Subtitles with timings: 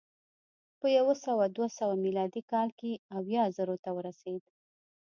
[0.79, 4.43] په یو سوه دوه سوه میلادي کال کې اویا زرو ته ورسېد